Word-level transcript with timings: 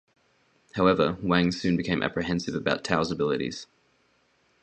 However, 0.73 1.19
Wang 1.21 1.51
soon 1.51 1.77
became 1.77 2.01
apprehensive 2.01 2.55
about 2.55 2.83
Tao's 2.83 3.11
abilities. 3.11 3.67